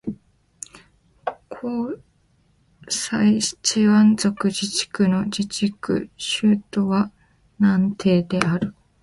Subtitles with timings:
[1.51, 2.01] 広
[2.89, 6.09] 西チワン族自治区の自治区
[6.41, 7.11] 首府は
[7.59, 8.73] 南寧である